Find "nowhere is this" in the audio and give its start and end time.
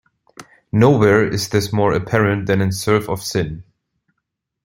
0.71-1.71